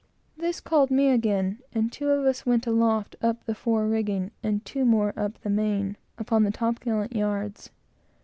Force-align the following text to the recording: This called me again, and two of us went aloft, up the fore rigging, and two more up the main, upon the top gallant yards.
This 0.35 0.59
called 0.59 0.89
me 0.89 1.09
again, 1.11 1.59
and 1.73 1.91
two 1.91 2.09
of 2.09 2.25
us 2.25 2.43
went 2.43 2.65
aloft, 2.65 3.15
up 3.21 3.45
the 3.45 3.53
fore 3.53 3.85
rigging, 3.87 4.31
and 4.41 4.65
two 4.65 4.83
more 4.83 5.13
up 5.15 5.39
the 5.41 5.49
main, 5.51 5.95
upon 6.17 6.41
the 6.41 6.49
top 6.49 6.79
gallant 6.79 7.15
yards. 7.15 7.69